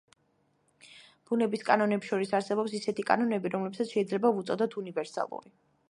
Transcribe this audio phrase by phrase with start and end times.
[1.31, 5.55] ბუნების კანონებს შორის არსებობს ისეთი კანონები, რომლებსაც შეიძლება ვუწოდოთ უნივერსალური.